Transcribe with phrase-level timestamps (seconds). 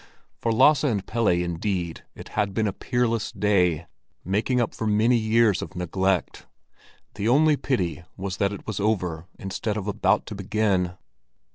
[0.39, 3.85] For Lasse and Pelle, indeed, it had been a peerless day,
[4.25, 6.47] making up for many years of neglect.
[7.13, 10.95] The only pity was that it was over instead of about to begin.